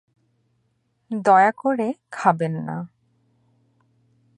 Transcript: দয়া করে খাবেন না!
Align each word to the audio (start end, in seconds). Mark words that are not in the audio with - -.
দয়া 1.11 1.51
করে 1.51 1.87
খাবেন 2.11 2.53
না! 2.67 2.77